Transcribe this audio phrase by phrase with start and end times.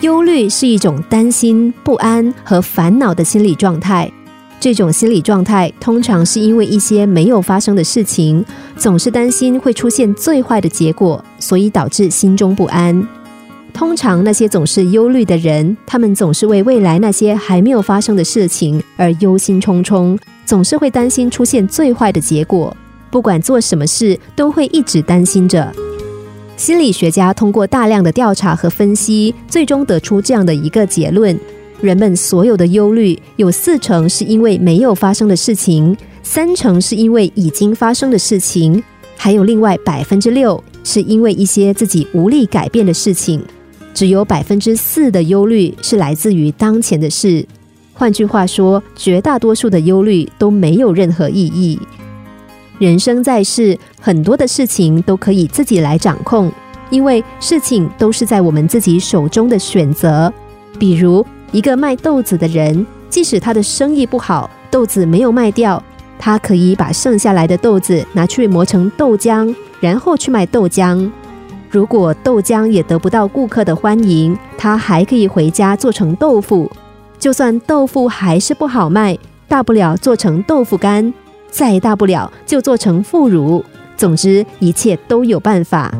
[0.00, 4.10] 忧虑是一种担心、不安和烦恼的心理状态。
[4.60, 8.44] 这种心理状态通常是因为一些没有发生的事情，
[8.76, 13.06] 总是担心会出现最坏的结果，所以导致心中不安。
[13.72, 22.76] 通常那些总是忧虑的人，他们总是为未来那些还没有发生的事情而忧心忡忡，总是会担心出现最坏的结果。
[23.10, 25.72] 不管做什么事，都会一直担心着。
[26.58, 31.38] 心理学家通过大量的调查和分析，最终得出这样的一个结论。
[31.80, 38.82] 人们所有的忧虑，有四成是因为没有发生的事情，三成是因为已经发生的事情，
[39.16, 43.40] 还有另外百分之六是因为一些自己无力改变的事情。
[43.94, 47.46] 只有百分之四的忧虑是来自于当前的事。
[47.94, 51.78] 换句话说，绝大多数的忧虑都没有任何意义。
[52.78, 56.50] 人生在世，很多的事情都可以自己来掌控，
[56.90, 60.32] 因为事情都是在我们自己手中的选择。
[60.78, 61.24] 比如。
[61.50, 65.82] 一个卖豆子的人，即使他的生意不好，豆子没有卖掉，
[66.18, 71.10] 他可以把剩下来的豆子拿去磨成豆浆，然后去卖豆浆。
[71.70, 76.70] 如果豆浆也得不到顾客的欢迎，他还可以回家做成豆腐。
[77.18, 79.16] 就算豆腐还是不好卖，
[79.48, 81.14] 大不了做成豆腐干，
[81.50, 83.64] 再大不了就做成副乳。
[83.96, 85.92] 总之，一切都有办法。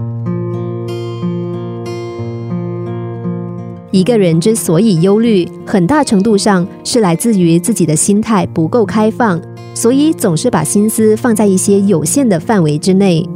[3.90, 9.40] 一个人之所以忧虑，很大程度上是来自于自己的心态不够开放，
[9.74, 13.26] 所以总是把心思放在一些有限的范围之内。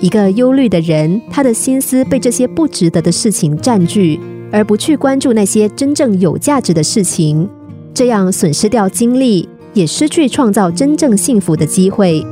[0.00, 4.18] 一个忧虑的人，他的心思被这些不值得的事情占据，
[4.50, 7.48] 而不去关注那些真正有价值的事情，
[7.92, 12.24] 这样损失掉精力，也失去创造真正幸福的机会。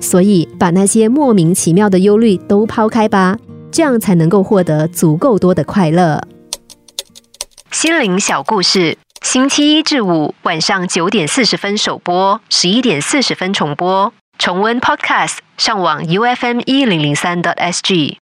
[0.00, 3.36] 所以，把那些莫名其妙的忧虑都抛开吧，
[3.72, 6.22] 这样才能够获得足够多的快乐。
[7.72, 14.12] 心灵小故事，星期一至五晚上九点四十分首播，十一点四十分重播。
[14.38, 18.18] 重温 Podcast，上网 U F M 一零零三 t S G。